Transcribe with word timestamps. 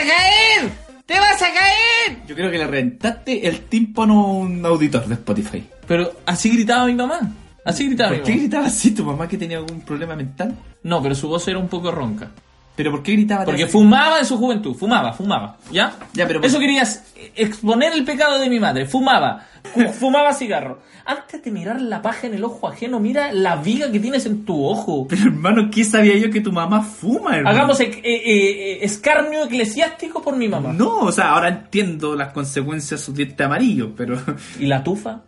¡Te 0.00 0.06
vas 0.06 0.12
a 0.12 0.16
caer! 0.16 0.70
¡Te 1.06 1.18
vas 1.18 1.42
a 1.42 1.46
caer! 1.52 2.18
Yo 2.26 2.34
creo 2.34 2.50
que 2.50 2.58
le 2.58 2.66
rentaste 2.66 3.46
el 3.46 3.60
tímpano 3.62 4.20
a 4.20 4.26
un 4.32 4.64
auditor 4.64 5.06
de 5.06 5.14
Spotify. 5.14 5.64
Pero 5.86 6.12
así 6.26 6.50
gritaba 6.50 6.86
mi 6.86 6.94
mamá. 6.94 7.20
Así 7.64 7.86
gritaba 7.86 8.10
mi 8.10 8.16
¿Por 8.18 8.26
qué 8.26 8.32
mamá. 8.32 8.42
gritaba 8.42 8.66
así? 8.66 8.92
¿Tu 8.92 9.04
mamá 9.04 9.28
que 9.28 9.36
tenía 9.36 9.58
algún 9.58 9.80
problema 9.82 10.16
mental? 10.16 10.56
No, 10.84 11.02
pero 11.02 11.14
su 11.14 11.28
voz 11.28 11.46
era 11.48 11.58
un 11.58 11.68
poco 11.68 11.90
ronca. 11.90 12.28
¿Pero 12.76 12.92
por 12.92 13.02
qué 13.02 13.12
gritaba 13.12 13.44
Porque 13.44 13.64
así? 13.64 13.72
fumaba 13.72 14.20
en 14.20 14.24
su 14.24 14.38
juventud, 14.38 14.74
fumaba, 14.74 15.12
fumaba, 15.12 15.58
¿ya? 15.70 15.92
Ya, 16.14 16.26
pero- 16.26 16.42
Eso 16.42 16.58
querías 16.58 17.04
exponer 17.36 17.92
el 17.92 18.04
pecado 18.04 18.38
de 18.38 18.48
mi 18.48 18.58
madre, 18.58 18.86
fumaba, 18.86 19.44
fu- 19.49 19.49
fumaba 19.92 20.32
cigarro. 20.32 20.80
Antes 21.04 21.42
de 21.42 21.50
mirar 21.50 21.80
la 21.80 22.02
paja 22.02 22.26
en 22.26 22.34
el 22.34 22.44
ojo 22.44 22.68
ajeno, 22.68 23.00
mira 23.00 23.32
la 23.32 23.56
viga 23.56 23.90
que 23.90 23.98
tienes 24.00 24.26
en 24.26 24.44
tu 24.44 24.64
ojo. 24.64 25.06
Pero 25.08 25.22
hermano, 25.22 25.70
¿qué 25.70 25.84
sabía 25.84 26.16
yo 26.16 26.30
que 26.30 26.40
tu 26.40 26.52
mamá 26.52 26.82
fuma, 26.82 27.36
hermano? 27.36 27.56
Hagamos 27.56 27.80
eh, 27.80 27.90
eh, 28.02 28.02
eh, 28.04 28.78
escarnio 28.82 29.44
eclesiástico 29.44 30.22
por 30.22 30.36
mi 30.36 30.48
mamá. 30.48 30.72
No, 30.72 30.98
o 30.98 31.12
sea, 31.12 31.30
ahora 31.30 31.48
entiendo 31.48 32.14
las 32.14 32.32
consecuencias 32.32 33.00
de 33.00 33.04
su 33.06 33.12
diente 33.12 33.42
amarillo, 33.42 33.92
pero... 33.96 34.18
¿Y 34.58 34.66
la 34.66 34.82
tufa? 34.84 35.22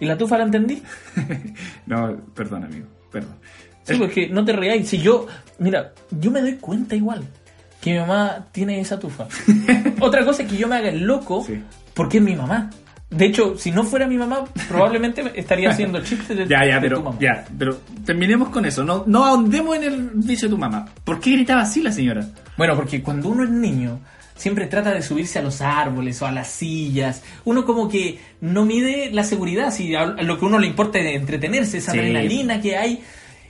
¿Y 0.00 0.06
la 0.06 0.16
tufa 0.16 0.38
la 0.38 0.44
entendí? 0.44 0.82
no, 1.86 2.16
perdón, 2.34 2.64
amigo, 2.64 2.86
perdón. 3.10 3.36
Sí, 3.82 3.94
porque 3.96 4.28
no 4.28 4.44
te 4.44 4.52
reáis. 4.52 4.88
Si 4.88 4.98
yo, 4.98 5.26
mira, 5.58 5.92
yo 6.10 6.30
me 6.30 6.40
doy 6.40 6.56
cuenta 6.56 6.94
igual 6.94 7.24
que 7.80 7.92
mi 7.92 7.98
mamá 7.98 8.46
tiene 8.52 8.80
esa 8.80 8.98
tufa. 8.98 9.26
Otra 10.00 10.24
cosa 10.24 10.42
es 10.42 10.48
que 10.50 10.56
yo 10.56 10.68
me 10.68 10.76
haga 10.76 10.88
el 10.90 11.04
loco 11.04 11.42
Sí. 11.44 11.62
porque 11.94 12.18
es 12.18 12.22
mi 12.24 12.36
mamá. 12.36 12.70
De 13.10 13.24
hecho, 13.24 13.56
si 13.56 13.70
no 13.70 13.84
fuera 13.84 14.06
mi 14.06 14.18
mamá, 14.18 14.44
probablemente 14.68 15.24
estaría 15.34 15.70
haciendo 15.70 16.00
chistes 16.02 16.36
de, 16.36 16.46
Ya, 16.46 16.64
ya, 16.66 16.78
de 16.78 16.90
tu 16.90 17.02
mamá. 17.02 17.16
ya, 17.18 17.44
pero 17.58 17.78
terminemos 18.04 18.50
con 18.50 18.66
eso. 18.66 18.84
No, 18.84 19.04
no 19.06 19.24
ahondemos 19.24 19.76
en 19.76 19.84
el 19.84 20.10
vicio 20.14 20.48
de 20.48 20.54
tu 20.54 20.58
mamá. 20.60 20.84
¿Por 21.04 21.18
qué 21.18 21.32
gritaba 21.32 21.62
así 21.62 21.82
la 21.82 21.90
señora? 21.92 22.26
Bueno, 22.58 22.76
porque 22.76 23.00
cuando 23.02 23.30
uno 23.30 23.44
es 23.44 23.50
niño, 23.50 24.00
siempre 24.36 24.66
trata 24.66 24.92
de 24.92 25.00
subirse 25.02 25.38
a 25.38 25.42
los 25.42 25.62
árboles 25.62 26.20
o 26.20 26.26
a 26.26 26.32
las 26.32 26.48
sillas. 26.48 27.22
Uno 27.46 27.64
como 27.64 27.88
que 27.88 28.18
no 28.42 28.66
mide 28.66 29.10
la 29.10 29.24
seguridad, 29.24 29.70
si 29.72 29.94
a 29.94 30.04
lo 30.04 30.38
que 30.38 30.44
a 30.44 30.48
uno 30.48 30.58
le 30.58 30.66
importa 30.66 30.98
es 30.98 31.16
entretenerse, 31.16 31.78
esa 31.78 31.92
Sí. 31.92 31.98
adrenalina 31.98 32.60
que 32.60 32.76
hay. 32.76 33.02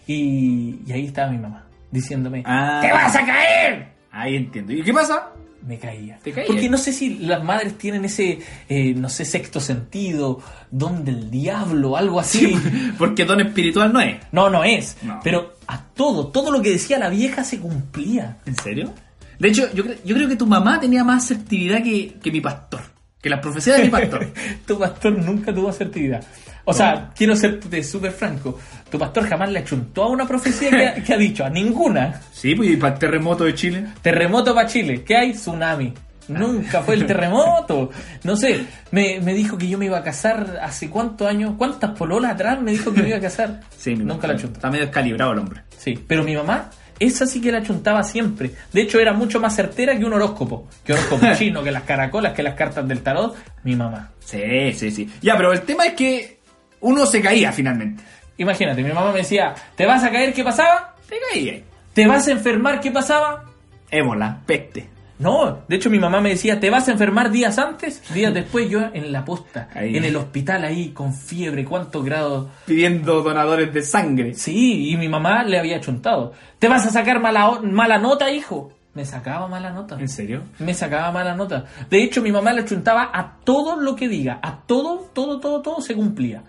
Y, 0.06 0.78
y 0.86 0.92
ahí 0.92 1.06
estaba 1.06 1.30
mi 1.32 1.38
mamá, 1.38 1.66
diciéndome, 1.90 2.42
Ah. 2.46 2.78
¡Te 2.80 2.92
vas 2.92 3.14
a 3.16 3.26
caer! 3.26 3.88
Ahí 4.10 4.36
entiendo. 4.36 4.72
¿Y 4.72 4.82
qué 4.82 4.92
pasa? 4.92 5.30
Me 5.68 5.78
caía. 5.78 6.18
Te 6.22 6.32
caía. 6.32 6.46
Porque 6.46 6.70
no 6.70 6.78
sé 6.78 6.94
si 6.94 7.18
las 7.18 7.44
madres 7.44 7.76
tienen 7.76 8.06
ese, 8.06 8.38
eh, 8.70 8.94
no 8.94 9.10
sé, 9.10 9.26
sexto 9.26 9.60
sentido, 9.60 10.40
don 10.70 11.04
del 11.04 11.30
diablo, 11.30 11.98
algo 11.98 12.18
así. 12.18 12.54
Porque 12.98 13.26
don 13.26 13.42
espiritual 13.42 13.92
no 13.92 14.00
es. 14.00 14.16
No, 14.32 14.48
no 14.48 14.64
es. 14.64 14.96
No. 15.02 15.20
Pero 15.22 15.56
a 15.66 15.84
todo, 15.84 16.28
todo 16.28 16.50
lo 16.50 16.62
que 16.62 16.70
decía 16.70 16.98
la 16.98 17.10
vieja 17.10 17.44
se 17.44 17.60
cumplía. 17.60 18.38
¿En 18.46 18.56
serio? 18.56 18.94
De 19.38 19.48
hecho, 19.48 19.70
yo, 19.74 19.84
yo 20.06 20.16
creo 20.16 20.26
que 20.26 20.36
tu 20.36 20.46
mamá 20.46 20.80
tenía 20.80 21.04
más 21.04 21.24
asertividad 21.24 21.82
que, 21.82 22.14
que 22.14 22.32
mi 22.32 22.40
pastor. 22.40 22.80
Que 23.20 23.28
las 23.28 23.40
profecías 23.40 23.76
de 23.76 23.84
mi 23.84 23.90
pastor. 23.90 24.26
tu 24.66 24.78
pastor 24.78 25.18
nunca 25.18 25.54
tuvo 25.54 25.68
asertividad. 25.68 26.24
O 26.70 26.74
sea, 26.74 27.10
quiero 27.16 27.34
ser 27.34 27.58
súper 27.82 28.12
franco. 28.12 28.58
Tu 28.90 28.98
pastor 28.98 29.26
jamás 29.26 29.50
le 29.50 29.60
achuntó 29.60 30.02
a 30.02 30.08
una 30.08 30.28
profecía 30.28 30.68
que 30.68 30.86
ha, 30.86 30.94
que 31.02 31.14
ha 31.14 31.16
dicho, 31.16 31.42
a 31.42 31.48
ninguna. 31.48 32.20
sí, 32.30 32.54
pues 32.54 32.68
y 32.68 32.76
para 32.76 32.92
el 32.92 33.00
terremoto 33.00 33.44
de 33.44 33.54
Chile. 33.54 33.86
Terremoto 34.02 34.54
para 34.54 34.68
Chile. 34.68 35.02
¿Qué 35.02 35.16
hay? 35.16 35.32
Tsunami. 35.32 35.94
Nunca 36.28 36.82
fue 36.82 36.96
el 36.96 37.06
terremoto. 37.06 37.88
No 38.22 38.36
sé, 38.36 38.66
me, 38.90 39.18
me 39.20 39.32
dijo 39.32 39.56
que 39.56 39.66
yo 39.66 39.78
me 39.78 39.86
iba 39.86 39.96
a 39.96 40.02
casar 40.02 40.58
hace 40.62 40.90
cuántos 40.90 41.26
años, 41.26 41.54
cuántas 41.56 41.92
pololas 41.92 42.32
atrás 42.32 42.60
me 42.60 42.72
dijo 42.72 42.92
que 42.92 43.00
me 43.00 43.08
iba 43.08 43.16
a 43.16 43.22
casar. 43.22 43.60
Sí, 43.78 43.96
mi 43.96 44.04
Nunca 44.04 44.26
la 44.26 44.34
achuntó. 44.34 44.58
Está 44.58 44.70
medio 44.70 44.84
descalibrado 44.84 45.32
el 45.32 45.38
hombre. 45.38 45.62
Sí, 45.78 45.98
pero 46.06 46.22
mi 46.22 46.36
mamá, 46.36 46.68
esa 46.98 47.26
sí 47.26 47.40
que 47.40 47.50
la 47.50 47.62
chuntaba 47.62 48.02
siempre. 48.02 48.50
De 48.72 48.82
hecho, 48.82 48.98
era 48.98 49.14
mucho 49.14 49.40
más 49.40 49.56
certera 49.56 49.96
que 49.96 50.04
un 50.04 50.12
horóscopo. 50.12 50.68
Que 50.84 50.92
horóscopo 50.92 51.26
chino, 51.38 51.62
que 51.62 51.70
las 51.70 51.84
caracolas, 51.84 52.34
que 52.34 52.42
las 52.42 52.54
cartas 52.54 52.86
del 52.86 53.00
tarot. 53.00 53.36
Mi 53.64 53.74
mamá. 53.74 54.10
Sí, 54.18 54.72
sí, 54.74 54.90
sí. 54.90 55.08
Ya, 55.22 55.34
pero 55.36 55.52
el 55.52 55.62
tema 55.62 55.86
es 55.86 55.94
que 55.94 56.37
uno 56.80 57.06
se 57.06 57.20
caía 57.20 57.52
finalmente. 57.52 58.02
Imagínate, 58.36 58.82
mi 58.82 58.92
mamá 58.92 59.12
me 59.12 59.18
decía, 59.18 59.54
¿te 59.76 59.84
vas 59.86 60.04
a 60.04 60.10
caer? 60.10 60.32
¿Qué 60.32 60.44
pasaba? 60.44 60.94
Te 61.08 61.16
caía. 61.32 61.60
¿Te 61.92 62.06
vas 62.06 62.28
a 62.28 62.32
enfermar? 62.32 62.80
¿Qué 62.80 62.90
pasaba? 62.90 63.44
Ébola, 63.90 64.40
peste. 64.46 64.88
No, 65.18 65.62
de 65.66 65.74
hecho 65.74 65.90
mi 65.90 65.98
mamá 65.98 66.20
me 66.20 66.28
decía, 66.28 66.60
¿te 66.60 66.70
vas 66.70 66.86
a 66.86 66.92
enfermar 66.92 67.32
días 67.32 67.58
antes? 67.58 68.02
Días 68.14 68.32
después 68.32 68.70
yo 68.70 68.82
en 68.94 69.10
la 69.10 69.24
posta, 69.24 69.68
Ahí. 69.74 69.96
en 69.96 70.04
el 70.04 70.14
hospital 70.14 70.62
ahí, 70.64 70.90
con 70.90 71.12
fiebre, 71.12 71.64
¿cuántos 71.64 72.04
grados? 72.04 72.46
Pidiendo 72.66 73.20
donadores 73.22 73.74
de 73.74 73.82
sangre. 73.82 74.34
Sí, 74.34 74.90
y 74.90 74.96
mi 74.96 75.08
mamá 75.08 75.42
le 75.42 75.58
había 75.58 75.80
chuntado. 75.80 76.34
¿Te 76.60 76.68
vas 76.68 76.86
a 76.86 76.90
sacar 76.90 77.18
mala, 77.20 77.58
mala 77.64 77.98
nota, 77.98 78.30
hijo? 78.30 78.72
Me 78.94 79.04
sacaba 79.04 79.48
mala 79.48 79.70
nota. 79.70 79.96
¿En 79.98 80.08
serio? 80.08 80.42
Me 80.60 80.72
sacaba 80.72 81.10
mala 81.10 81.34
nota. 81.34 81.64
De 81.90 82.00
hecho, 82.00 82.22
mi 82.22 82.30
mamá 82.30 82.52
le 82.52 82.64
chuntaba 82.64 83.10
a 83.12 83.38
todo 83.42 83.74
lo 83.80 83.96
que 83.96 84.08
diga. 84.08 84.38
A 84.40 84.58
todo, 84.66 85.10
todo, 85.12 85.40
todo, 85.40 85.62
todo 85.62 85.80
se 85.80 85.94
cumplía. 85.96 86.44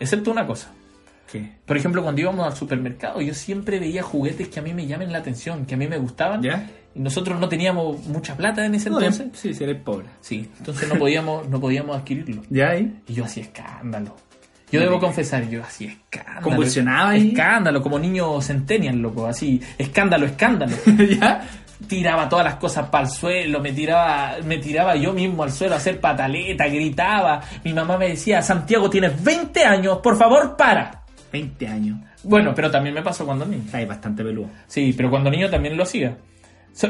Excepto 0.00 0.30
una 0.30 0.46
cosa. 0.46 0.72
¿Qué? 1.30 1.52
Por 1.64 1.76
ejemplo, 1.76 2.02
cuando 2.02 2.20
íbamos 2.20 2.46
al 2.46 2.56
supermercado, 2.56 3.20
yo 3.20 3.34
siempre 3.34 3.80
veía 3.80 4.02
juguetes 4.02 4.48
que 4.48 4.60
a 4.60 4.62
mí 4.62 4.72
me 4.72 4.86
llamen 4.86 5.10
la 5.12 5.18
atención, 5.18 5.66
que 5.66 5.74
a 5.74 5.78
mí 5.78 5.88
me 5.88 5.98
gustaban. 5.98 6.42
¿Ya? 6.42 6.70
Y 6.94 7.00
nosotros 7.00 7.38
no 7.40 7.48
teníamos 7.48 8.04
mucha 8.06 8.36
plata 8.36 8.64
en 8.64 8.74
ese 8.74 8.88
No, 8.90 8.98
entonces. 8.98 9.28
sí, 9.34 9.52
sí, 9.52 9.64
eres 9.64 9.80
pobre. 9.82 10.06
Sí, 10.20 10.48
entonces 10.58 10.88
no 10.88 10.94
podíamos, 10.94 11.48
no 11.48 11.60
podíamos 11.60 11.96
adquirirlo. 11.96 12.42
¿Ya 12.48 12.70
ahí? 12.70 13.00
Y 13.08 13.14
yo 13.14 13.24
hacía 13.24 13.42
escándalo. 13.42 14.16
Yo 14.70 14.80
debo 14.80 14.98
confesar, 14.98 15.48
yo 15.48 15.62
hacía 15.62 15.92
escándalo. 15.92 16.42
¿Convulsionaba 16.42 17.10
ahí? 17.10 17.28
Escándalo, 17.28 17.82
como 17.82 17.98
niño 17.98 18.40
centennial, 18.40 18.96
loco, 18.96 19.26
así, 19.26 19.60
escándalo, 19.78 20.26
escándalo. 20.26 20.76
¿Ya? 21.20 21.46
Tiraba 21.86 22.28
todas 22.28 22.44
las 22.44 22.54
cosas 22.56 22.88
para 22.88 23.04
el 23.04 23.10
suelo, 23.10 23.60
me 23.60 23.72
tiraba, 23.72 24.36
me 24.44 24.58
tiraba 24.58 24.96
yo 24.96 25.12
mismo 25.12 25.42
al 25.42 25.52
suelo 25.52 25.74
a 25.74 25.78
hacer 25.78 26.00
pataleta, 26.00 26.66
gritaba. 26.66 27.40
Mi 27.64 27.72
mamá 27.72 27.98
me 27.98 28.08
decía, 28.08 28.42
Santiago, 28.42 28.88
tienes 28.90 29.22
20 29.22 29.64
años, 29.64 29.98
por 29.98 30.16
favor, 30.16 30.56
para. 30.56 31.02
20 31.32 31.68
años. 31.68 31.98
Bueno, 32.24 32.52
pero 32.54 32.70
también 32.70 32.94
me 32.94 33.02
pasó 33.02 33.24
cuando 33.26 33.44
niño. 33.46 33.62
Está 33.66 33.84
bastante 33.84 34.24
peludo. 34.24 34.48
Sí, 34.66 34.92
pero 34.96 35.10
cuando 35.10 35.30
niño 35.30 35.48
también 35.50 35.76
lo 35.76 35.82
hacía. 35.84 36.16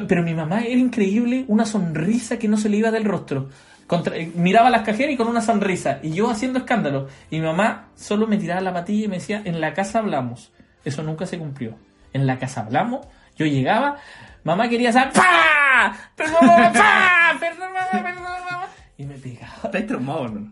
Pero 0.09 0.23
mi 0.23 0.35
mamá 0.35 0.61
era 0.63 0.79
increíble, 0.81 1.45
una 1.49 1.65
sonrisa 1.65 2.39
que 2.39 2.49
no 2.49 2.57
se 2.57 2.69
le 2.69 2.79
iba 2.79 2.91
del 2.91 3.05
rostro. 3.05 3.51
Contra- 3.87 4.17
eh, 4.17 4.33
miraba 4.35 4.67
a 4.69 4.71
las 4.71 4.83
cajeras 4.83 5.13
y 5.15 5.17
con 5.17 5.29
una 5.29 5.41
sonrisa. 5.43 5.99
Y 6.03 6.11
yo 6.13 6.29
haciendo 6.31 6.59
escándalo. 6.61 7.07
Y 7.31 7.39
mi 7.39 7.47
mamá 7.47 7.89
solo 7.95 8.27
me 8.27 8.37
tiraba 8.37 8.61
la 8.61 8.73
patilla 8.73 9.05
y 9.05 9.09
me 9.09 9.17
decía, 9.17 9.43
en 9.45 9.61
la 9.61 9.75
casa 9.75 9.99
hablamos. 10.01 10.53
Eso 10.85 11.03
nunca 11.03 11.27
se 11.27 11.39
cumplió. 11.39 11.75
En 12.13 12.27
la 12.27 12.39
casa 12.39 12.63
hablamos. 12.63 13.07
Yo 13.37 13.45
llegaba, 13.47 13.97
mamá 14.47 14.69
quería 14.69 14.93
saber, 14.93 15.13
¡pa! 15.13 15.95
¡Perdón, 16.17 16.47
mamá! 16.47 16.73
¡pa! 16.73 17.37
¡Perdón, 17.39 17.69
mamá! 17.75 17.87
¡Perdón, 17.93 18.23
mamá! 18.51 18.67
Y 18.99 19.05
me 19.05 19.15
pegaba. 19.17 19.53
Está 19.65 19.87
traumado, 19.87 20.29
¿no? 20.29 20.51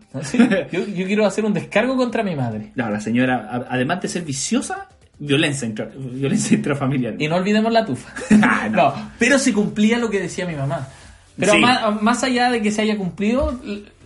Yo, 0.71 0.85
yo 0.85 1.05
quiero 1.07 1.25
hacer 1.25 1.45
un 1.45 1.53
descargo 1.53 1.95
contra 1.97 2.21
mi 2.23 2.35
madre. 2.35 2.71
No, 2.75 2.89
la 2.89 2.99
señora, 2.99 3.47
a- 3.51 3.73
además 3.73 4.01
de 4.01 4.07
ser 4.09 4.21
viciosa, 4.23 4.87
violencia, 5.17 5.67
intra- 5.67 5.89
violencia 5.95 6.55
intrafamiliar. 6.55 7.15
Y 7.19 7.27
no 7.27 7.35
olvidemos 7.37 7.71
la 7.71 7.85
tufa. 7.85 8.13
Ah, 8.43 8.67
no. 8.69 8.77
no, 8.95 9.11
pero 9.17 9.39
se 9.39 9.51
cumplía 9.53 9.97
lo 9.97 10.09
que 10.09 10.19
decía 10.19 10.45
mi 10.45 10.55
mamá. 10.55 10.87
Pero 11.37 11.53
Sí. 11.53 11.59
más, 11.59 12.01
más 12.01 12.23
allá 12.23 12.49
de 12.51 12.61
que 12.61 12.71
se 12.71 12.81
haya 12.81 12.97
cumplido, 12.97 13.59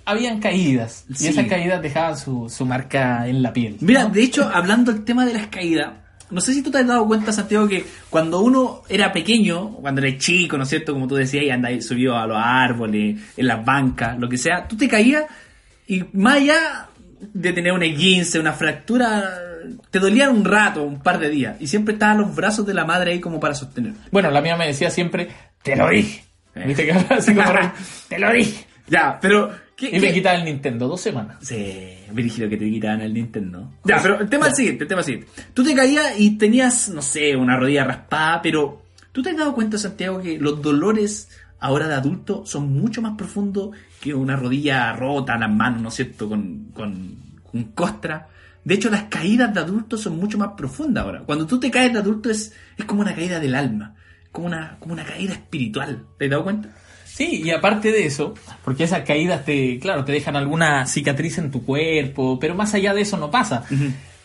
habían 0.06 0.40
caídas. 0.40 1.06
Y 1.10 1.16
Sí. 1.16 1.28
esas 1.28 1.46
caídas 1.48 1.82
dejaban 1.82 2.18
su, 2.18 2.50
su 2.50 2.66
marca 2.66 3.28
en 3.28 3.42
la 3.44 3.52
piel. 3.54 3.78
Mira, 3.82 4.04
¿no? 4.04 4.10
de 4.10 4.24
hecho, 4.24 4.50
hablando 4.54 4.92
del 4.92 5.04
tema 5.04 5.26
de 5.26 5.34
las 5.34 5.48
caídas, 5.48 5.90
no 6.32 6.42
sé 6.42 6.54
si 6.54 6.62
tú 6.62 6.72
te 6.72 6.80
has 6.80 6.88
dado 6.88 7.08
cuenta, 7.08 7.32
Santiago, 7.32 7.68
que 7.68 7.86
cuando 8.10 8.40
uno 8.42 8.84
era 8.88 9.12
pequeño, 9.12 9.72
cuando 9.78 10.02
eres 10.02 10.18
chico, 10.20 10.58
¿no 10.58 10.64
es 10.64 10.70
cierto? 10.70 10.94
Como 10.94 11.08
tú 11.08 11.16
decías, 11.16 11.44
y 11.44 11.50
andas 11.50 11.86
subido 11.86 12.18
a 12.18 12.28
los 12.28 12.38
árboles, 12.38 13.20
en 13.36 13.48
las 13.48 13.64
bancas, 13.66 14.18
lo 14.20 14.30
que 14.30 14.38
sea, 14.38 14.68
tú 14.68 14.78
te 14.78 14.88
caías 14.88 15.26
y 15.88 16.06
más 16.14 16.36
allá 16.36 16.90
de 17.20 17.52
tener 17.52 17.74
un 17.74 17.84
esguince, 17.84 18.40
una 18.40 18.54
fractura, 18.54 19.24
te 19.90 20.00
dolían 20.00 20.36
un 20.36 20.46
rato, 20.46 20.84
un 20.84 21.02
par 21.02 21.20
de 21.20 21.30
días, 21.30 21.56
y 21.60 21.68
siempre 21.68 21.96
estaban 21.96 22.20
los 22.20 22.36
brazos 22.36 22.66
de 22.66 22.74
la 22.74 22.86
madre 22.86 23.12
ahí 23.12 23.20
como 23.20 23.40
para 23.40 23.56
sostener. 23.56 23.94
Bueno, 24.12 24.30
la 24.30 24.42
mía 24.42 24.56
me 24.56 24.68
decía 24.68 24.92
siempre, 24.92 25.30
te 25.64 25.76
lo 25.76 25.90
dije. 25.90 26.24
Eh. 26.56 26.64
¿Viste 26.66 26.86
que 26.86 26.92
así 26.92 27.34
como? 27.34 27.52
Te 28.10 28.20
lo 28.20 28.32
dije. 28.32 28.66
Ya, 28.88 29.18
pero... 29.22 29.52
¿qué, 29.80 29.88
Y 29.90 30.00
me 30.00 30.08
qué- 30.08 30.14
quitaba 30.14 30.38
el 30.38 30.46
Nintendo 30.46 30.88
dos 30.88 31.02
semanas. 31.02 31.38
Sí, 31.42 31.96
brígido 32.12 32.50
que 32.50 32.58
te 32.58 32.70
quitaban 32.70 33.02
el 33.02 33.14
Nintendo. 33.14 33.72
Ya, 33.86 34.00
pero 34.02 34.20
el 34.20 34.30
tema 34.30 34.46
es 34.48 34.52
el 34.52 34.56
siguiente, 34.58 34.84
el 34.84 34.88
tema 34.88 35.02
es 35.02 35.08
el 35.08 35.14
siguiente. 35.22 35.42
Tú 35.54 35.64
te 35.64 35.74
caías 35.76 36.20
y 36.20 36.38
tenías, 36.38 36.90
no 36.90 37.02
sé, 37.02 37.36
una 37.36 37.58
rodilla 37.58 37.86
raspada, 37.86 38.42
pero 38.42 38.84
¿tú 39.12 39.22
te 39.24 39.30
has 39.32 39.38
dado 39.38 39.54
cuenta, 39.56 39.78
Santiago, 39.78 40.22
que 40.22 40.38
los 40.38 40.62
dolores 40.62 41.30
ahora 41.60 41.88
de 41.88 41.96
adulto 41.96 42.46
son 42.46 42.72
mucho 42.74 43.02
más 43.02 43.18
profundos 43.18 43.72
que 44.02 44.14
una 44.14 44.36
rodilla 44.36 44.94
rota, 44.94 45.38
las 45.38 45.52
manos, 45.52 45.82
¿no 45.82 45.90
es 45.90 45.96
cierto?, 45.96 46.30
con, 46.30 46.66
con, 46.74 47.18
con 47.44 47.64
costra. 47.74 48.30
De 48.64 48.76
hecho, 48.76 48.90
las 48.90 49.04
caídas 49.04 49.54
de 49.54 49.60
adulto 49.62 49.98
son 49.98 50.18
mucho 50.18 50.38
más 50.38 50.50
profundas 50.56 51.04
ahora. 51.04 51.22
Cuando 51.26 51.46
tú 51.48 51.60
te 51.60 51.72
caes 51.72 51.92
de 51.94 52.00
adulto 52.00 52.30
es, 52.30 52.54
es 52.78 52.86
como 52.86 53.02
una 53.02 53.16
caída 53.16 53.40
del 53.40 53.56
alma, 53.56 53.96
como 54.32 54.48
una, 54.48 54.78
como 54.80 54.94
una 54.94 55.04
caída 55.04 55.34
espiritual. 55.34 56.06
¿Te 56.18 56.26
has 56.26 56.32
dado 56.32 56.44
cuenta? 56.44 56.70
Sí, 57.20 57.42
y 57.44 57.52
aparte 57.52 57.92
de 57.92 58.06
eso, 58.06 58.34
porque 58.64 58.86
esas 58.86 59.02
caídas 59.02 59.44
te, 59.44 59.78
claro, 59.78 60.06
te 60.06 60.14
dejan 60.14 60.38
alguna 60.38 60.86
cicatriz 60.86 61.38
en 61.38 61.52
tu 61.52 61.66
cuerpo, 61.66 62.40
pero 62.40 62.56
más 62.56 62.74
allá 62.74 62.94
de 62.94 63.02
eso 63.02 63.18
no 63.18 63.30
pasa. 63.30 63.66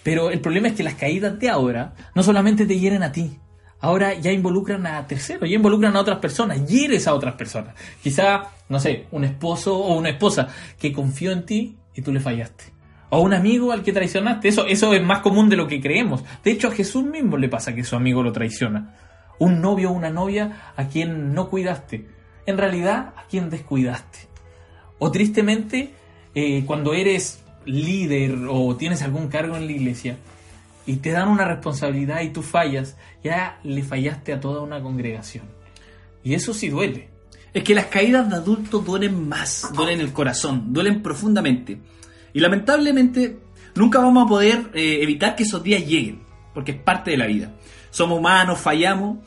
Pero 0.04 0.30
el 0.30 0.38
problema 0.38 0.68
es 0.68 0.74
que 0.74 0.84
las 0.84 0.94
caídas 0.94 1.36
de 1.40 1.50
ahora 1.50 1.94
no 2.14 2.22
solamente 2.22 2.66
te 2.66 2.78
hieren 2.78 3.02
a 3.02 3.10
ti, 3.10 3.36
ahora 3.80 4.14
ya 4.14 4.30
involucran 4.30 4.86
a 4.86 5.04
terceros, 5.08 5.50
ya 5.50 5.56
involucran 5.56 5.96
a 5.96 6.00
otras 6.00 6.20
personas, 6.20 6.68
hieres 6.68 7.08
a 7.08 7.14
otras 7.14 7.34
personas. 7.34 7.74
Quizá, 8.00 8.52
no 8.68 8.78
sé, 8.78 9.06
un 9.10 9.24
esposo 9.24 9.76
o 9.76 9.98
una 9.98 10.10
esposa 10.10 10.46
que 10.78 10.92
confió 10.92 11.32
en 11.32 11.44
ti 11.44 11.76
y 11.96 12.02
tú 12.02 12.12
le 12.12 12.20
fallaste. 12.20 12.66
O 13.10 13.22
un 13.22 13.34
amigo 13.34 13.72
al 13.72 13.82
que 13.82 13.92
traicionaste. 13.92 14.46
Eso, 14.46 14.66
eso 14.66 14.94
es 14.94 15.02
más 15.02 15.18
común 15.18 15.48
de 15.48 15.56
lo 15.56 15.66
que 15.66 15.80
creemos. 15.80 16.22
De 16.44 16.52
hecho, 16.52 16.68
a 16.68 16.70
Jesús 16.70 17.02
mismo 17.02 17.38
le 17.38 17.48
pasa 17.48 17.74
que 17.74 17.82
su 17.82 17.96
amigo 17.96 18.22
lo 18.22 18.30
traiciona. 18.30 18.94
Un 19.40 19.60
novio 19.60 19.90
o 19.90 19.94
una 19.94 20.10
novia 20.10 20.72
a 20.76 20.86
quien 20.86 21.34
no 21.34 21.50
cuidaste. 21.50 22.22
En 22.46 22.58
realidad, 22.58 23.14
a 23.16 23.26
quien 23.28 23.50
descuidaste. 23.50 24.20
O 24.98 25.10
tristemente, 25.10 25.94
eh, 26.34 26.64
cuando 26.66 26.94
eres 26.94 27.42
líder 27.64 28.36
o 28.48 28.76
tienes 28.76 29.02
algún 29.02 29.28
cargo 29.28 29.56
en 29.56 29.66
la 29.66 29.72
iglesia 29.72 30.18
y 30.86 30.96
te 30.96 31.10
dan 31.10 31.28
una 31.28 31.44
responsabilidad 31.44 32.20
y 32.22 32.30
tú 32.30 32.42
fallas, 32.42 32.96
ya 33.22 33.58
le 33.62 33.82
fallaste 33.82 34.32
a 34.32 34.40
toda 34.40 34.62
una 34.62 34.82
congregación. 34.82 35.46
Y 36.22 36.34
eso 36.34 36.52
sí 36.54 36.68
duele. 36.68 37.08
Es 37.52 37.62
que 37.62 37.74
las 37.74 37.86
caídas 37.86 38.28
de 38.28 38.36
adultos 38.36 38.84
duelen 38.84 39.28
más, 39.28 39.70
duelen 39.74 40.00
el 40.00 40.12
corazón, 40.12 40.72
duelen 40.72 41.02
profundamente. 41.02 41.78
Y 42.32 42.40
lamentablemente 42.40 43.38
nunca 43.74 44.00
vamos 44.00 44.24
a 44.24 44.28
poder 44.28 44.70
eh, 44.74 44.98
evitar 45.02 45.36
que 45.36 45.44
esos 45.44 45.62
días 45.62 45.86
lleguen, 45.86 46.22
porque 46.52 46.72
es 46.72 46.78
parte 46.78 47.12
de 47.12 47.16
la 47.16 47.26
vida. 47.26 47.54
Somos 47.90 48.18
humanos, 48.18 48.58
fallamos, 48.58 49.18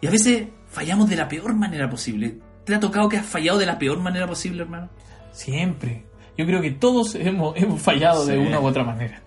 y 0.00 0.06
a 0.06 0.10
veces 0.10 0.48
fallamos 0.68 1.10
de 1.10 1.16
la 1.16 1.28
peor 1.28 1.54
manera 1.54 1.90
posible. 1.90 2.38
¿Te 2.64 2.74
ha 2.74 2.80
tocado 2.80 3.08
que 3.08 3.16
has 3.16 3.26
fallado 3.26 3.58
de 3.58 3.66
la 3.66 3.78
peor 3.78 3.98
manera 4.00 4.26
posible, 4.26 4.62
hermano? 4.62 4.88
Siempre. 5.32 6.04
Yo 6.36 6.46
creo 6.46 6.60
que 6.62 6.70
todos 6.70 7.14
hemos, 7.14 7.56
hemos 7.56 7.80
fallado 7.80 8.24
de 8.24 8.38
una 8.38 8.60
u 8.60 8.66
otra 8.66 8.84
manera. 8.84 9.20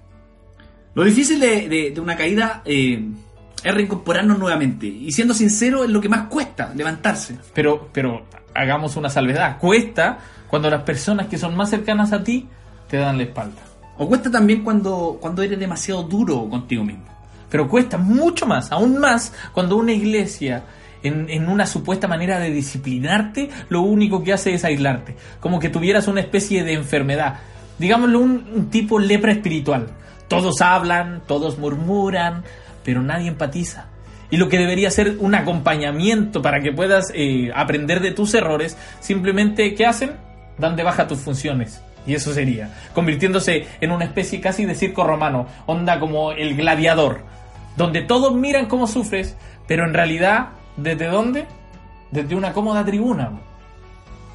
Lo 0.94 1.04
difícil 1.04 1.40
de, 1.40 1.68
de- 1.68 1.92
de 1.92 2.00
una 2.02 2.16
caída 2.16 2.62
eh, 2.66 3.04
es 3.64 3.74
reincorporarnos 3.74 4.40
nuevamente. 4.40 4.88
Y 4.88 5.12
siendo 5.12 5.34
sincero, 5.34 5.84
es 5.84 5.90
lo 5.90 6.00
que 6.02 6.10
más 6.10 6.28
cuesta, 6.28 6.72
levantarse. 6.76 7.38
Pero, 7.54 7.90
pero 7.92 8.26
hagamos 8.54 8.96
una 8.96 9.10
salvedad. 9.10 9.58
Cuesta 9.60 10.18
cuando 10.48 10.70
las 10.70 10.84
personas 10.84 11.28
que 11.28 11.38
son 11.38 11.56
más 11.56 11.70
cercanas 11.70 12.14
a 12.14 12.24
ti 12.24 12.48
te 12.90 12.98
dan 12.98 13.18
la 13.18 13.24
espalda. 13.24 13.62
O 13.98 14.08
cuesta 14.08 14.32
también 14.32 14.64
cuando, 14.64 15.18
cuando 15.22 15.42
eres 15.42 15.60
demasiado 15.60 16.04
duro 16.04 16.48
contigo 16.50 16.84
mismo. 16.84 17.06
Pero 17.50 17.68
cuesta 17.70 17.98
mucho 17.98 18.46
más, 18.46 18.72
aún 18.72 18.98
más, 18.98 19.32
cuando 19.54 19.78
una 19.78 19.92
iglesia, 19.94 20.64
en, 21.08 21.50
una 21.50 21.66
supuesta 21.66 22.08
manera 22.08 22.40
de 22.40 22.52
disciplinarte, 22.52 23.50
lo 23.70 23.82
único 23.82 24.24
que 24.24 24.34
hace 24.34 24.54
es 24.54 24.66
aislarte. 24.66 25.16
Como 25.40 25.60
que 25.60 25.70
tuvieras 25.70 26.08
una 26.08 26.22
especie 26.22 26.64
de 26.64 26.74
enfermedad. 26.74 27.40
Digámoslo, 27.78 28.20
un, 28.20 28.48
un 28.54 28.70
tipo 28.70 29.00
lepra 29.00 29.32
espiritual. 29.32 29.88
Todos 30.28 30.62
hablan, 30.62 31.22
todos 31.28 31.58
murmuran, 31.60 32.44
pero 32.84 33.02
nadie 33.02 33.28
empatiza. 33.28 33.88
Y 34.32 34.38
lo 34.38 34.50
que 34.50 34.58
debería 34.58 34.90
ser 34.90 35.18
un 35.20 35.36
acompañamiento 35.36 36.42
para 36.42 36.62
que 36.62 36.72
puedas 36.72 37.12
eh, 37.14 37.52
aprender 37.54 38.00
de 38.02 38.12
tus 38.12 38.34
errores, 38.34 38.78
simplemente, 39.00 39.76
¿qué 39.76 39.86
hacen? 39.86 40.14
Dan 40.58 40.76
de 40.76 40.84
baja 40.84 41.08
tus 41.08 41.20
funciones. 41.20 41.82
Y 42.08 42.14
eso 42.14 42.34
sería, 42.34 42.70
convirtiéndose 42.94 43.66
en 43.82 43.92
una 43.92 44.06
especie 44.06 44.40
casi 44.40 44.66
de 44.66 44.76
circo 44.76 45.04
romano, 45.04 45.48
onda 45.66 46.00
como 46.00 46.32
el 46.34 46.56
gladiador, 46.56 47.22
donde 47.78 48.02
todos 48.02 48.36
miran 48.36 48.68
cómo 48.68 48.88
sufres, 48.88 49.36
pero 49.68 49.86
en 49.86 49.94
realidad, 49.94 50.50
¿desde 50.78 51.08
dónde? 51.08 51.46
Desde 52.12 52.36
una 52.36 52.54
cómoda 52.54 52.86
tribuna. 52.86 53.32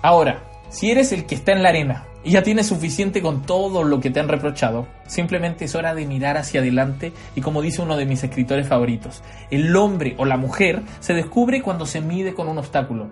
Ahora, 0.02 0.42
si 0.70 0.90
eres 0.90 1.12
el 1.12 1.26
que 1.26 1.34
está 1.34 1.52
en 1.52 1.62
la 1.62 1.70
arena 1.70 2.04
y 2.22 2.32
ya 2.32 2.42
tienes 2.42 2.66
suficiente 2.66 3.22
con 3.22 3.42
todo 3.42 3.82
lo 3.82 4.00
que 4.00 4.10
te 4.10 4.20
han 4.20 4.28
reprochado, 4.28 4.86
simplemente 5.06 5.64
es 5.64 5.74
hora 5.74 5.94
de 5.94 6.06
mirar 6.06 6.36
hacia 6.36 6.60
adelante 6.60 7.12
y 7.34 7.40
como 7.40 7.60
dice 7.62 7.82
uno 7.82 7.96
de 7.96 8.06
mis 8.06 8.22
escritores 8.22 8.68
favoritos, 8.68 9.22
el 9.50 9.74
hombre 9.76 10.14
o 10.18 10.24
la 10.24 10.36
mujer 10.36 10.82
se 11.00 11.14
descubre 11.14 11.62
cuando 11.62 11.86
se 11.86 12.00
mide 12.00 12.34
con 12.34 12.48
un 12.48 12.58
obstáculo. 12.58 13.08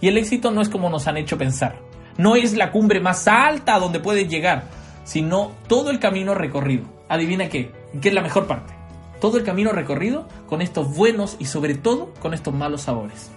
Y 0.00 0.08
el 0.08 0.16
éxito 0.16 0.50
no 0.50 0.62
es 0.62 0.68
como 0.68 0.88
nos 0.88 1.06
han 1.08 1.16
hecho 1.16 1.36
pensar. 1.36 1.78
No 2.16 2.36
es 2.36 2.56
la 2.56 2.70
cumbre 2.70 3.00
más 3.00 3.28
alta 3.28 3.74
a 3.74 3.78
donde 3.78 4.00
puedes 4.00 4.28
llegar, 4.28 4.64
sino 5.04 5.52
todo 5.66 5.90
el 5.90 5.98
camino 5.98 6.34
recorrido. 6.34 6.84
Adivina 7.08 7.48
qué, 7.48 7.70
qué 8.00 8.08
es 8.08 8.14
la 8.14 8.22
mejor 8.22 8.46
parte. 8.46 8.79
Todo 9.20 9.38
el 9.38 9.44
camino 9.44 9.72
recorrido 9.72 10.28
con 10.48 10.62
estos 10.62 10.94
buenos 10.94 11.36
y 11.38 11.44
sobre 11.44 11.74
todo 11.74 12.14
con 12.20 12.34
estos 12.34 12.54
malos 12.54 12.82
sabores. 12.82 13.30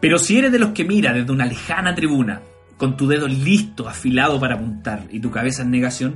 Pero 0.00 0.18
si 0.18 0.38
eres 0.38 0.52
de 0.52 0.58
los 0.58 0.70
que 0.70 0.84
mira 0.84 1.12
desde 1.12 1.32
una 1.32 1.46
lejana 1.46 1.94
tribuna, 1.94 2.42
con 2.76 2.96
tu 2.96 3.06
dedo 3.06 3.26
listo, 3.26 3.88
afilado 3.88 4.38
para 4.38 4.56
apuntar 4.56 5.06
y 5.10 5.20
tu 5.20 5.30
cabeza 5.30 5.62
en 5.62 5.70
negación, 5.70 6.14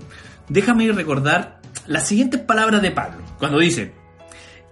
déjame 0.49 0.91
recordar 0.93 1.61
las 1.87 2.07
siguientes 2.07 2.41
palabras 2.41 2.83
de 2.83 2.91
Pablo, 2.91 3.25
cuando 3.39 3.59
dice, 3.59 3.93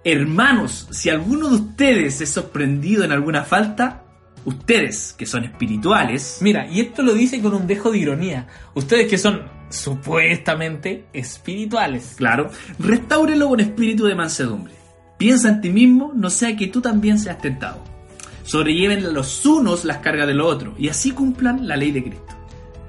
Hermanos, 0.03 0.87
si 0.91 1.09
alguno 1.09 1.49
de 1.49 1.55
ustedes 1.55 2.21
es 2.21 2.29
sorprendido 2.29 3.03
en 3.03 3.11
alguna 3.11 3.43
falta, 3.43 4.03
ustedes, 4.45 5.13
que 5.17 5.25
son 5.25 5.43
espirituales, 5.43 6.37
Mira, 6.41 6.67
y 6.67 6.79
esto 6.79 7.01
lo 7.01 7.13
dice 7.13 7.41
con 7.41 7.53
un 7.53 7.67
dejo 7.67 7.91
de 7.91 7.97
ironía. 7.97 8.47
Ustedes 8.73 9.07
que 9.09 9.17
son 9.17 9.41
supuestamente 9.69 11.05
espirituales. 11.13 12.15
claro, 12.17 12.49
restáurelo 12.79 13.49
con 13.49 13.59
espíritu 13.59 14.05
de 14.05 14.15
mansedumbre. 14.15 14.73
Piensa 15.17 15.49
en 15.49 15.61
ti 15.61 15.69
mismo, 15.69 16.11
no 16.15 16.29
sea 16.29 16.55
que 16.55 16.67
tú 16.67 16.81
también 16.81 17.19
seas 17.19 17.39
tentado. 17.39 17.83
Sobrelleven 18.43 19.13
los 19.13 19.45
unos 19.45 19.83
las 19.83 19.97
cargas 19.97 20.27
de 20.27 20.33
los 20.33 20.53
otros 20.53 20.75
y 20.77 20.89
así 20.89 21.11
cumplan 21.11 21.67
la 21.67 21.75
ley 21.75 21.91
de 21.91 22.03
Cristo. 22.03 22.35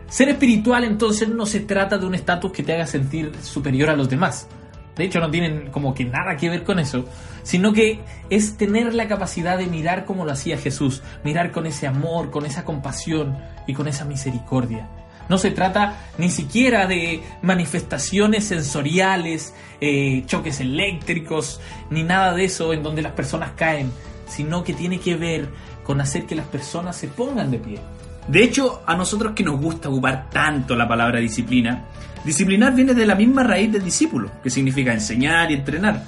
Ser 0.09 0.29
espiritual 0.29 0.85
entonces 0.85 1.29
no 1.29 1.47
se 1.47 1.61
trata 1.61 1.99
de 1.99 2.07
un 2.07 2.15
estatus 2.15 2.53
que 2.53 2.63
te 2.63 2.75
haga 2.75 2.87
sentir 2.87 3.33
superior 3.43 3.91
a 3.91 3.97
los 3.97 4.09
demás. 4.09 4.49
De 4.97 5.05
hecho, 5.05 5.21
no 5.21 5.31
tienen 5.31 5.71
como 5.71 5.95
que 5.95 6.05
nada 6.05 6.37
que 6.37 6.49
ver 6.49 6.65
con 6.65 6.79
eso, 6.79 7.05
sino 7.45 7.73
que 7.73 8.01
es 8.31 8.57
tener 8.57 8.95
la 8.95 9.07
capacidad 9.07 9.57
de 9.57 9.67
mirar 9.67 10.05
como 10.05 10.25
lo 10.25 10.33
hacía 10.33 10.59
Jesús, 10.59 11.03
mirar 11.25 11.53
con 11.53 11.67
ese 11.67 11.87
amor, 11.87 12.31
con 12.31 12.47
esa 12.47 12.65
compasión 12.65 13.39
y 13.67 13.75
con 13.75 13.87
esa 13.87 14.05
misericordia. 14.05 14.89
No 15.29 15.39
se 15.39 15.51
trata 15.51 16.09
ni 16.17 16.31
siquiera 16.31 16.87
de 16.87 17.23
manifestaciones 17.43 18.45
sensoriales, 18.45 19.55
eh, 19.81 20.25
choques 20.27 20.61
eléctricos, 20.61 21.61
ni 21.91 22.03
nada 22.03 22.35
de 22.35 22.45
eso 22.45 22.73
en 22.73 22.83
donde 22.83 23.03
las 23.03 23.13
personas 23.13 23.53
caen, 23.57 23.93
sino 24.27 24.65
que 24.65 24.73
tiene 24.73 24.99
que 25.01 25.17
ver 25.17 25.49
con 25.85 26.01
hacer 26.01 26.25
que 26.25 26.35
las 26.35 26.47
personas 26.47 26.97
se 26.97 27.09
pongan 27.09 27.51
de 27.51 27.59
pie. 27.59 27.79
De 28.27 28.43
hecho, 28.43 28.83
a 28.87 28.95
nosotros 28.95 29.33
que 29.35 29.43
nos 29.43 29.61
gusta 29.61 29.89
ocupar 29.89 30.29
tanto 30.31 30.77
la 30.77 30.87
palabra 30.87 31.19
disciplina, 31.19 31.87
disciplinar 32.25 32.75
viene 32.75 32.93
de 32.93 33.07
la 33.07 33.15
misma 33.15 33.43
raíz 33.43 33.73
del 33.73 33.85
discípulo, 33.85 34.31
que 34.43 34.51
significa 34.51 34.93
enseñar 34.93 35.51
y 35.51 35.55
entrenar. 35.55 36.05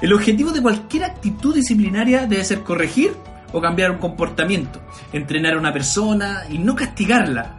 El 0.00 0.12
objetivo 0.12 0.52
de 0.52 0.62
cualquier 0.62 1.04
actitud 1.04 1.54
disciplinaria 1.54 2.26
debe 2.26 2.44
ser 2.44 2.60
corregir 2.60 3.12
o 3.52 3.60
cambiar 3.60 3.90
un 3.90 3.98
comportamiento, 3.98 4.80
entrenar 5.12 5.54
a 5.54 5.58
una 5.58 5.72
persona 5.72 6.44
y 6.48 6.58
no 6.58 6.74
castigarla. 6.74 7.57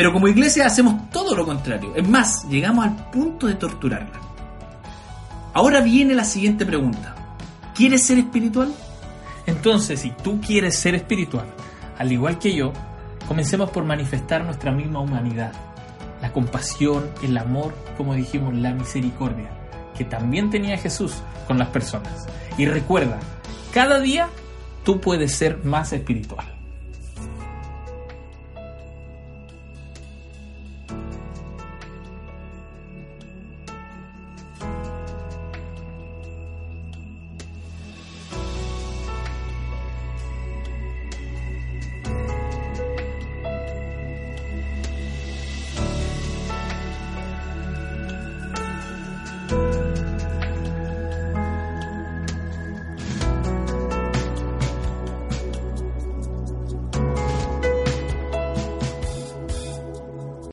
Pero 0.00 0.14
como 0.14 0.28
iglesia 0.28 0.64
hacemos 0.64 1.10
todo 1.10 1.36
lo 1.36 1.44
contrario. 1.44 1.92
Es 1.94 2.08
más, 2.08 2.48
llegamos 2.48 2.86
al 2.86 3.10
punto 3.10 3.46
de 3.46 3.56
torturarla. 3.56 4.18
Ahora 5.52 5.82
viene 5.82 6.14
la 6.14 6.24
siguiente 6.24 6.64
pregunta. 6.64 7.14
¿Quieres 7.74 8.06
ser 8.06 8.16
espiritual? 8.16 8.72
Entonces, 9.44 10.00
si 10.00 10.10
tú 10.10 10.40
quieres 10.40 10.78
ser 10.78 10.94
espiritual, 10.94 11.44
al 11.98 12.10
igual 12.10 12.38
que 12.38 12.56
yo, 12.56 12.72
comencemos 13.28 13.68
por 13.68 13.84
manifestar 13.84 14.42
nuestra 14.42 14.72
misma 14.72 15.00
humanidad, 15.00 15.52
la 16.22 16.32
compasión, 16.32 17.10
el 17.22 17.36
amor, 17.36 17.74
como 17.98 18.14
dijimos, 18.14 18.54
la 18.54 18.72
misericordia, 18.72 19.50
que 19.98 20.06
también 20.06 20.48
tenía 20.48 20.78
Jesús 20.78 21.16
con 21.46 21.58
las 21.58 21.68
personas. 21.68 22.26
Y 22.56 22.64
recuerda, 22.64 23.18
cada 23.74 24.00
día 24.00 24.30
tú 24.82 24.98
puedes 24.98 25.34
ser 25.34 25.62
más 25.62 25.92
espiritual. 25.92 26.59